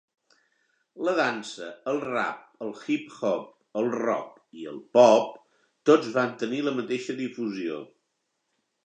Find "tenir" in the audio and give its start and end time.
6.45-6.63